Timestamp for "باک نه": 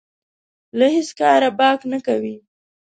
1.59-1.99